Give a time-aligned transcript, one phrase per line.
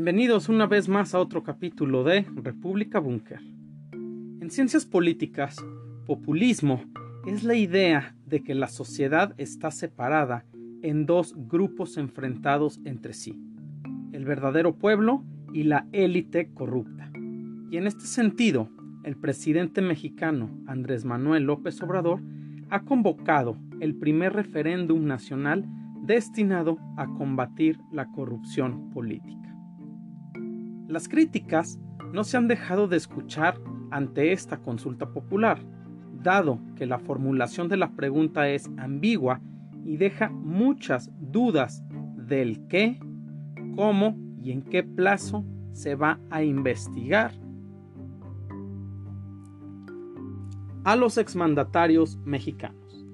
[0.00, 3.40] Bienvenidos una vez más a otro capítulo de República Búnker.
[3.90, 5.56] En ciencias políticas,
[6.06, 6.84] populismo
[7.26, 10.44] es la idea de que la sociedad está separada
[10.82, 13.42] en dos grupos enfrentados entre sí,
[14.12, 17.10] el verdadero pueblo y la élite corrupta.
[17.68, 18.70] Y en este sentido,
[19.02, 22.22] el presidente mexicano Andrés Manuel López Obrador
[22.70, 25.64] ha convocado el primer referéndum nacional
[26.02, 29.47] destinado a combatir la corrupción política.
[30.88, 31.78] Las críticas
[32.14, 33.60] no se han dejado de escuchar
[33.90, 35.60] ante esta consulta popular,
[36.22, 39.42] dado que la formulación de la pregunta es ambigua
[39.84, 41.84] y deja muchas dudas
[42.16, 42.98] del qué,
[43.76, 47.32] cómo y en qué plazo se va a investigar
[50.84, 53.06] a los exmandatarios mexicanos.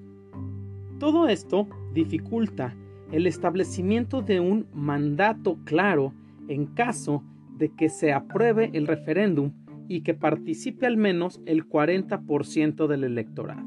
[1.00, 2.72] Todo esto dificulta
[3.10, 6.12] el establecimiento de un mandato claro
[6.46, 9.52] en caso de que se apruebe el referéndum
[9.88, 13.66] y que participe al menos el 40% del electorado.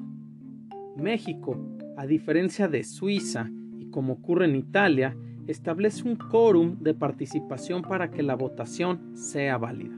[0.96, 1.58] México,
[1.96, 5.16] a diferencia de Suiza y como ocurre en Italia,
[5.48, 9.96] establece un quórum de participación para que la votación sea válida.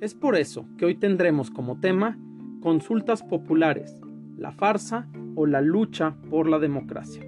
[0.00, 2.18] Es por eso que hoy tendremos como tema
[2.60, 4.00] consultas populares,
[4.36, 7.24] la farsa o la lucha por la democracia.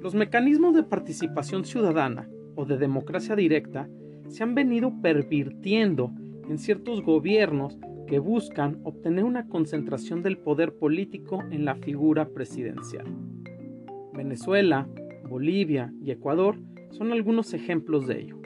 [0.00, 3.88] Los mecanismos de participación ciudadana o de democracia directa
[4.28, 6.12] se han venido pervirtiendo
[6.48, 13.06] en ciertos gobiernos que buscan obtener una concentración del poder político en la figura presidencial.
[14.12, 14.88] Venezuela,
[15.28, 16.58] Bolivia y Ecuador
[16.90, 18.38] son algunos ejemplos de ello.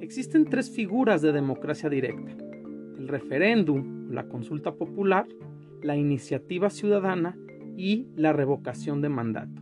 [0.00, 2.32] Existen tres figuras de democracia directa.
[2.98, 5.26] El referéndum, la consulta popular,
[5.82, 7.36] la iniciativa ciudadana
[7.76, 9.61] y la revocación de mandato.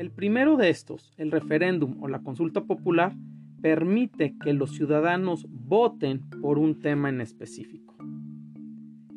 [0.00, 3.14] El primero de estos, el referéndum o la consulta popular,
[3.60, 7.94] permite que los ciudadanos voten por un tema en específico.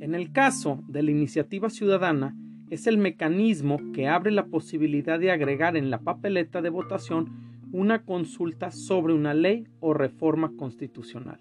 [0.02, 2.36] En el caso de la iniciativa ciudadana,
[2.70, 7.32] es el mecanismo que abre la posibilidad de agregar en la papeleta de votación
[7.72, 11.40] una consulta sobre una ley o reforma constitucional.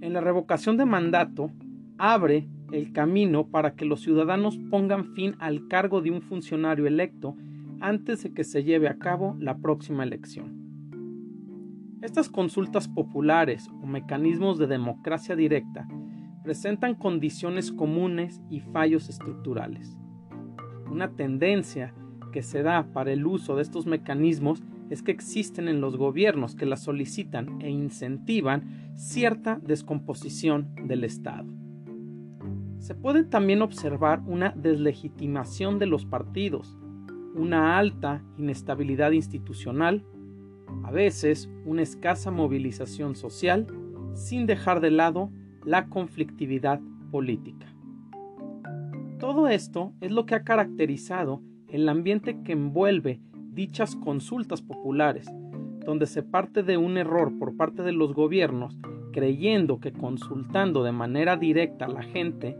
[0.00, 1.52] En la revocación de mandato,
[1.98, 7.36] abre el camino para que los ciudadanos pongan fin al cargo de un funcionario electo
[7.80, 10.68] antes de que se lleve a cabo la próxima elección.
[12.02, 15.88] Estas consultas populares o mecanismos de democracia directa
[16.44, 19.98] presentan condiciones comunes y fallos estructurales.
[20.90, 21.92] Una tendencia
[22.32, 26.54] que se da para el uso de estos mecanismos es que existen en los gobiernos
[26.54, 31.46] que las solicitan e incentivan cierta descomposición del Estado.
[32.78, 36.78] Se puede también observar una deslegitimación de los partidos,
[37.38, 40.04] una alta inestabilidad institucional,
[40.82, 43.66] a veces una escasa movilización social,
[44.14, 45.30] sin dejar de lado
[45.64, 47.66] la conflictividad política.
[49.18, 53.20] Todo esto es lo que ha caracterizado el ambiente que envuelve
[53.52, 55.26] dichas consultas populares,
[55.84, 58.78] donde se parte de un error por parte de los gobiernos,
[59.12, 62.56] creyendo que consultando de manera directa a la gente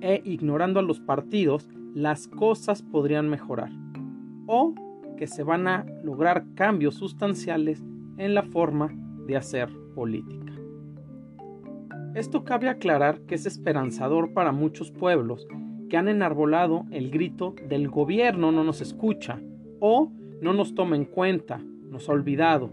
[0.00, 3.81] e ignorando a los partidos, las cosas podrían mejorar
[4.46, 4.74] o
[5.16, 7.82] que se van a lograr cambios sustanciales
[8.18, 8.92] en la forma
[9.26, 10.52] de hacer política.
[12.14, 15.46] Esto cabe aclarar que es esperanzador para muchos pueblos
[15.88, 19.40] que han enarbolado el grito del gobierno no nos escucha
[19.80, 20.10] o
[20.40, 22.70] no nos toma en cuenta, nos ha olvidado,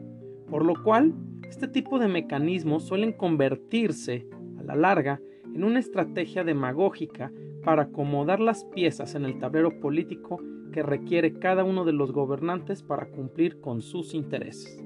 [0.50, 1.14] por lo cual
[1.50, 5.20] este tipo de mecanismos suelen convertirse, a la larga,
[5.54, 7.32] en una estrategia demagógica
[7.64, 10.40] para acomodar las piezas en el tablero político
[10.72, 14.84] que requiere cada uno de los gobernantes para cumplir con sus intereses.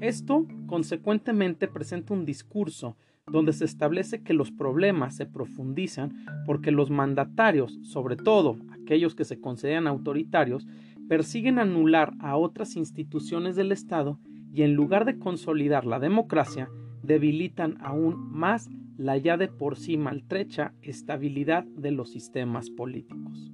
[0.00, 2.96] Esto, consecuentemente, presenta un discurso
[3.30, 9.24] donde se establece que los problemas se profundizan porque los mandatarios, sobre todo aquellos que
[9.24, 10.66] se consideran autoritarios,
[11.08, 14.18] persiguen anular a otras instituciones del Estado
[14.52, 16.68] y en lugar de consolidar la democracia,
[17.02, 23.52] debilitan aún más la ya de por sí maltrecha estabilidad de los sistemas políticos.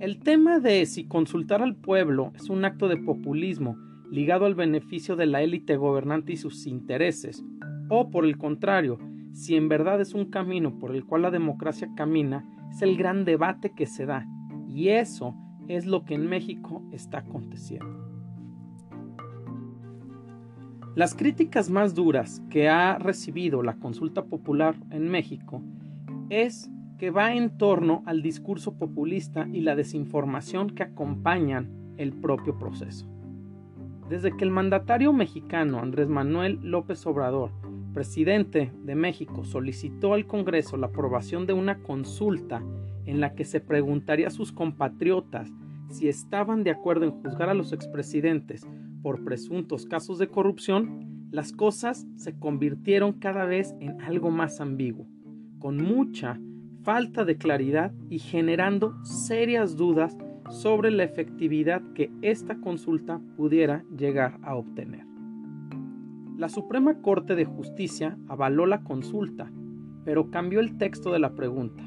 [0.00, 3.76] El tema de si consultar al pueblo es un acto de populismo
[4.08, 7.44] ligado al beneficio de la élite gobernante y sus intereses,
[7.88, 9.00] o por el contrario,
[9.32, 13.24] si en verdad es un camino por el cual la democracia camina, es el gran
[13.24, 14.24] debate que se da,
[14.68, 15.34] y eso
[15.66, 18.06] es lo que en México está aconteciendo.
[20.94, 25.60] Las críticas más duras que ha recibido la consulta popular en México
[26.30, 32.58] es que va en torno al discurso populista y la desinformación que acompañan el propio
[32.58, 33.06] proceso.
[34.08, 37.52] Desde que el mandatario mexicano Andrés Manuel López Obrador,
[37.94, 42.62] presidente de México, solicitó al Congreso la aprobación de una consulta
[43.06, 45.52] en la que se preguntaría a sus compatriotas
[45.90, 48.66] si estaban de acuerdo en juzgar a los expresidentes
[49.02, 55.06] por presuntos casos de corrupción, las cosas se convirtieron cada vez en algo más ambiguo,
[55.58, 56.38] con mucha
[56.88, 60.16] falta de claridad y generando serias dudas
[60.48, 65.04] sobre la efectividad que esta consulta pudiera llegar a obtener.
[66.38, 69.52] La Suprema Corte de Justicia avaló la consulta,
[70.06, 71.84] pero cambió el texto de la pregunta.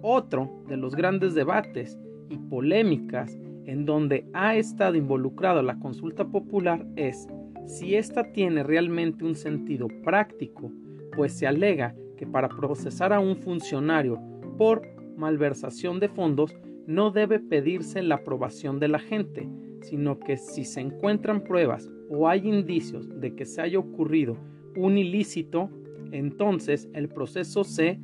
[0.00, 6.86] Otro de los grandes debates y polémicas en donde ha estado involucrada la consulta popular
[6.94, 7.26] es
[7.66, 10.70] si ésta tiene realmente un sentido práctico,
[11.16, 14.20] pues se alega que para procesar a un funcionario
[14.56, 14.82] por
[15.16, 16.56] malversación de fondos
[16.86, 19.48] no debe pedirse la aprobación de la gente,
[19.82, 24.36] sino que si se encuentran pruebas o hay indicios de que se haya ocurrido
[24.76, 25.70] un ilícito,
[26.10, 28.00] entonces el proceso se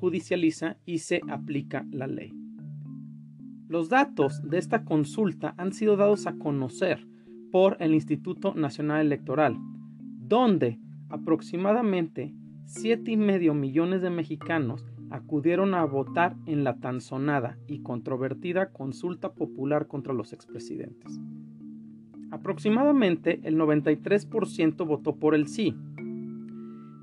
[0.00, 2.32] judicializa, y se aplica la ley.
[3.68, 7.06] Los datos de esta consulta han sido dados a conocer
[7.52, 9.56] por el Instituto Nacional Electoral,
[10.18, 12.32] donde aproximadamente
[12.66, 19.88] 7,5 millones de mexicanos acudieron a votar en la tan sonada y controvertida consulta popular
[19.88, 21.20] contra los expresidentes.
[22.30, 25.74] Aproximadamente el 93% votó por el sí.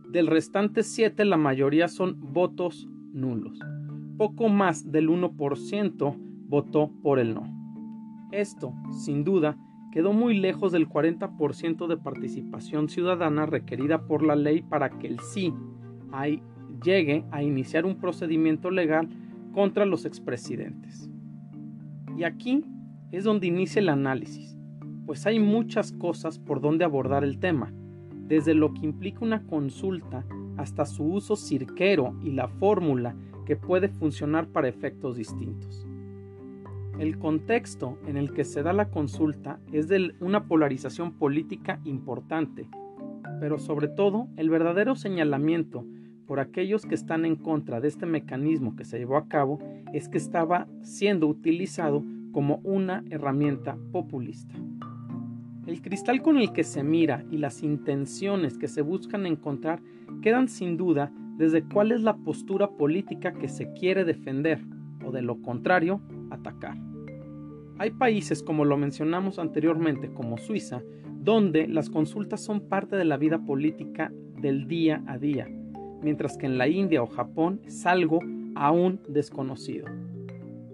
[0.09, 3.59] Del restante 7 la mayoría son votos nulos.
[4.17, 6.15] Poco más del 1%
[6.47, 7.43] votó por el no.
[8.31, 8.73] Esto,
[9.03, 9.57] sin duda,
[9.97, 15.19] quedó muy lejos del 40% de participación ciudadana requerida por la ley para que el
[15.21, 15.51] sí
[16.83, 19.09] llegue a iniciar un procedimiento legal
[19.53, 21.09] contra los expresidentes.
[22.15, 22.63] Y aquí
[23.11, 24.55] es donde inicia el análisis,
[25.07, 27.73] pues hay muchas cosas por donde abordar el tema,
[28.27, 30.23] desde lo que implica una consulta
[30.57, 33.15] hasta su uso cirquero y la fórmula
[33.47, 35.86] que puede funcionar para efectos distintos.
[36.99, 42.67] El contexto en el que se da la consulta es de una polarización política importante,
[43.39, 45.85] pero sobre todo el verdadero señalamiento
[46.25, 49.59] por aquellos que están en contra de este mecanismo que se llevó a cabo
[49.93, 54.55] es que estaba siendo utilizado como una herramienta populista.
[55.67, 59.81] El cristal con el que se mira y las intenciones que se buscan encontrar
[60.23, 64.59] quedan sin duda desde cuál es la postura política que se quiere defender
[65.05, 66.01] o de lo contrario
[66.31, 66.86] atacar.
[67.79, 70.81] Hay países, como lo mencionamos anteriormente, como Suiza,
[71.21, 75.47] donde las consultas son parte de la vida política del día a día,
[76.01, 78.19] mientras que en la India o Japón es algo
[78.55, 79.85] aún desconocido.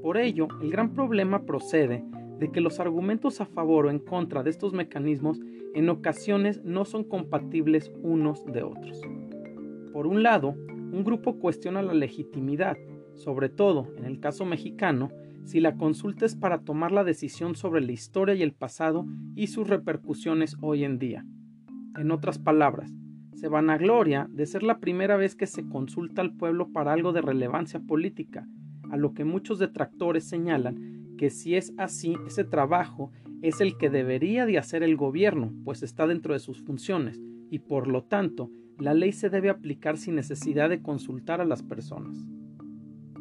[0.02, 2.06] Por ello, el gran problema procede
[2.40, 5.42] de que los argumentos a favor o en contra de estos mecanismos
[5.74, 9.02] en ocasiones no son compatibles unos de otros.
[9.92, 12.78] Por un lado, un grupo cuestiona la legitimidad,
[13.16, 15.10] sobre todo en el caso mexicano,
[15.44, 19.06] si la consulta es para tomar la decisión sobre la historia y el pasado
[19.36, 21.25] y sus repercusiones hoy en día.
[21.98, 22.94] En otras palabras,
[23.36, 27.22] se vanagloria de ser la primera vez que se consulta al pueblo para algo de
[27.22, 28.48] relevancia política,
[28.90, 33.90] a lo que muchos detractores señalan que si es así, ese trabajo es el que
[33.90, 38.50] debería de hacer el gobierno, pues está dentro de sus funciones, y por lo tanto,
[38.80, 42.26] la ley se debe aplicar sin necesidad de consultar a las personas.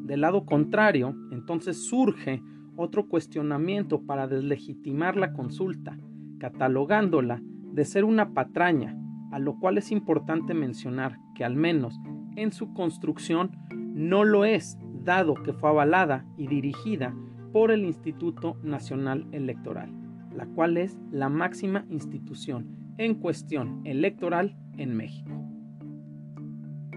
[0.02, 2.42] Del lado contrario, entonces surge
[2.76, 5.96] otro cuestionamiento para deslegitimar la consulta,
[6.38, 7.40] catalogándola
[7.72, 8.96] de ser una patraña,
[9.30, 11.98] a lo cual es importante mencionar que al menos
[12.36, 13.52] en su construcción
[13.94, 17.14] no lo es, dado que fue avalada y dirigida
[17.52, 19.92] por el Instituto Nacional Electoral,
[20.34, 25.30] la cual es la máxima institución en cuestión electoral en México.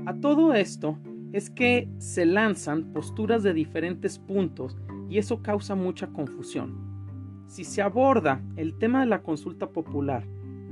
[0.05, 0.97] A todo esto
[1.35, 4.77] es que se lanzan posturas de diferentes puntos
[5.09, 7.43] y eso causa mucha confusión.
[7.47, 10.25] Si se aborda el tema de la consulta popular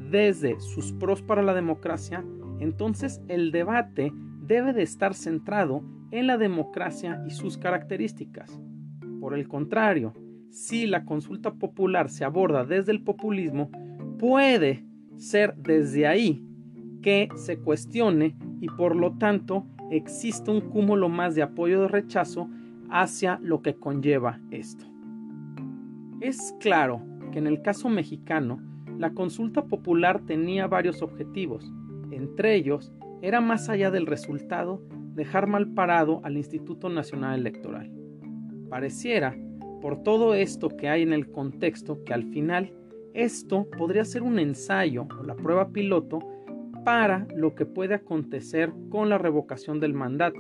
[0.10, 2.24] desde sus pros para la democracia,
[2.62, 8.58] entonces el debate debe de estar centrado en la democracia y sus características.
[9.20, 10.14] Por el contrario,
[10.50, 13.70] si la consulta popular se aborda desde el populismo,
[14.18, 14.86] puede
[15.18, 16.42] ser desde ahí
[17.02, 22.50] que se cuestione y por lo tanto existe un cúmulo más de apoyo de rechazo
[22.90, 24.86] hacia lo que conlleva esto.
[26.22, 28.62] Es claro que en el caso mexicano,
[28.98, 31.74] la consulta popular tenía varios objetivos.
[32.12, 34.82] Entre ellos, era más allá del resultado
[35.16, 37.92] dejar mal parado al Instituto Nacional Electoral.
[38.70, 39.36] Pareciera,
[39.82, 42.74] por todo esto que hay en el contexto, que al final
[43.14, 46.20] Esto podría ser un ensayo o la prueba piloto
[46.84, 50.40] para lo que puede acontecer con la revocación del mandato,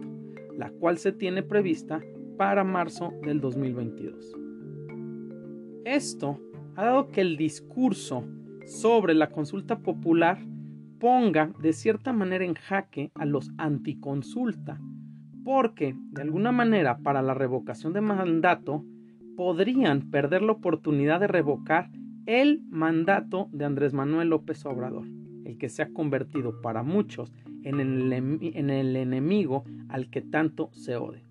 [0.57, 2.01] la cual se tiene prevista
[2.37, 4.35] para marzo del 2022.
[5.85, 6.39] Esto
[6.75, 8.25] ha dado que el discurso
[8.65, 10.39] sobre la consulta popular
[10.99, 14.79] ponga de cierta manera en jaque a los anticonsulta,
[15.43, 18.85] porque de alguna manera para la revocación de mandato
[19.35, 21.89] podrían perder la oportunidad de revocar
[22.25, 25.05] el mandato de Andrés Manuel López Obrador,
[25.57, 27.33] que se ha convertido para muchos
[27.63, 31.23] en el, en el enemigo al que tanto se odia.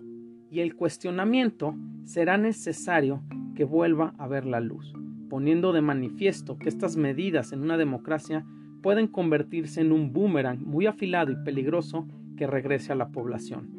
[0.51, 1.75] Y el cuestionamiento
[2.05, 3.23] será necesario
[3.55, 4.93] que vuelva a ver la luz,
[5.29, 8.45] poniendo de manifiesto que estas medidas en una democracia
[8.83, 13.71] pueden convertirse en un boomerang muy afilado y peligroso que regrese a la población.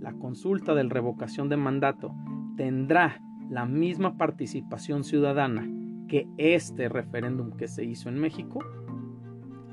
[0.00, 2.14] La consulta de revocación de mandato
[2.56, 5.68] tendrá la misma participación ciudadana
[6.08, 8.60] que este referéndum que se hizo en México?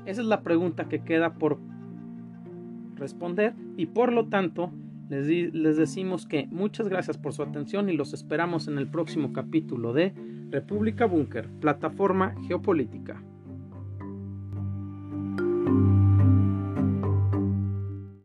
[0.06, 1.58] Esa es la pregunta que queda por
[2.94, 4.70] responder y por lo tanto
[5.08, 9.32] les, les, decimos que muchas gracias por su atención y los esperamos en el próximo
[9.32, 10.14] capítulo de
[10.50, 13.22] República Búnker, plataforma geopolítica.